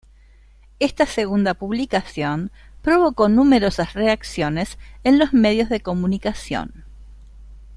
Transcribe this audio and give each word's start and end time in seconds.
Esta 0.79 1.05
segunda 1.05 1.53
publicación 1.53 2.49
provocó 2.81 3.29
numerosas 3.29 3.93
reacciones 3.93 4.79
en 5.03 5.19
los 5.19 5.31
medios 5.31 5.69
de 5.69 5.81
comunicación. 5.81 6.85